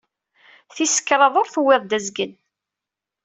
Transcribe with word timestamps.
Tis 0.75 0.95
kraḍt 1.07 1.39
ur 1.41 1.47
tuwiḍ 1.53 1.83
d 1.85 1.91
azgen. 1.97 2.33